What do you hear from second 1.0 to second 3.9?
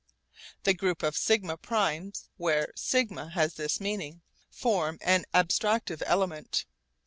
of σ primes, where σ has this